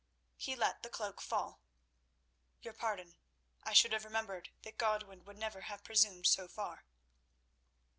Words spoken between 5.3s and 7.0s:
never have presumed so far."